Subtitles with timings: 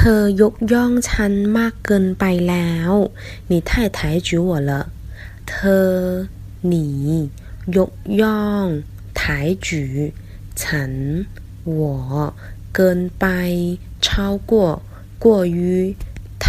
[0.00, 2.92] เธอยกย่องฉันมากเกินไปแล้ว
[3.50, 4.72] 你太抬举我了
[5.48, 5.92] เธอ
[6.72, 6.74] 你
[7.76, 8.66] ยกย่อง
[9.18, 9.20] 抬
[9.66, 9.68] 举
[10.62, 10.92] ฉัน
[11.78, 11.80] 我
[12.74, 13.26] เกินไป
[14.04, 14.08] 超
[14.50, 14.52] 过
[15.24, 15.26] 过
[15.56, 15.58] 于
[16.44, 16.46] 太